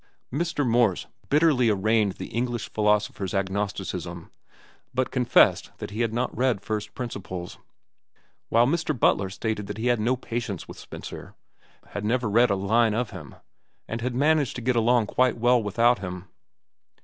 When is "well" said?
15.37-15.61